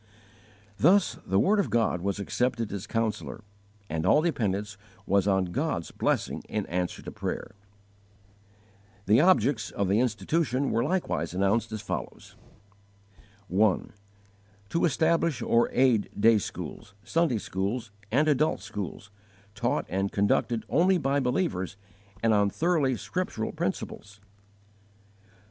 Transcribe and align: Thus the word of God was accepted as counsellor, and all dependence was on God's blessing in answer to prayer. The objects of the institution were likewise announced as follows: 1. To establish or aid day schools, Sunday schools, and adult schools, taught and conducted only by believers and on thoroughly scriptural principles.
Thus 0.79 1.19
the 1.27 1.37
word 1.39 1.59
of 1.59 1.69
God 1.69 2.01
was 2.01 2.17
accepted 2.17 2.71
as 2.73 2.87
counsellor, 2.87 3.43
and 3.87 4.03
all 4.03 4.23
dependence 4.23 4.75
was 5.05 5.27
on 5.27 5.51
God's 5.53 5.91
blessing 5.91 6.41
in 6.49 6.65
answer 6.65 7.03
to 7.03 7.11
prayer. 7.11 7.51
The 9.05 9.21
objects 9.21 9.69
of 9.69 9.87
the 9.87 9.99
institution 9.99 10.71
were 10.71 10.83
likewise 10.83 11.35
announced 11.35 11.71
as 11.71 11.81
follows: 11.83 12.35
1. 13.47 13.93
To 14.69 14.85
establish 14.85 15.39
or 15.43 15.69
aid 15.71 16.09
day 16.19 16.39
schools, 16.39 16.95
Sunday 17.03 17.37
schools, 17.37 17.91
and 18.11 18.27
adult 18.27 18.59
schools, 18.61 19.11
taught 19.53 19.85
and 19.87 20.11
conducted 20.11 20.65
only 20.67 20.97
by 20.97 21.19
believers 21.19 21.77
and 22.23 22.33
on 22.33 22.49
thoroughly 22.49 22.95
scriptural 22.97 23.51
principles. 23.51 24.19